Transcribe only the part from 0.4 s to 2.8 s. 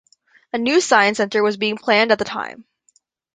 A new science centre was being planned at the time.